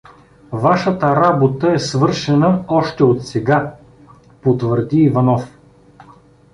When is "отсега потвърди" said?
3.03-4.97